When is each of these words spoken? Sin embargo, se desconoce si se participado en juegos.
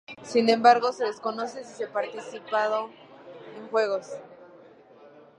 Sin 0.23 0.49
embargo, 0.49 0.93
se 0.93 1.05
desconoce 1.05 1.63
si 1.63 1.75
se 1.75 1.85
participado 1.85 2.89
en 3.55 3.67
juegos. 3.69 4.07